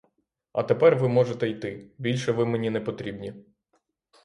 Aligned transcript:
А 0.53 0.63
тепер 0.63 0.95
ви 0.95 1.07
можете 1.09 1.49
йти, 1.49 1.91
більше 1.97 2.31
ви 2.31 2.45
мені 2.45 2.69
непотрібні. 2.69 3.33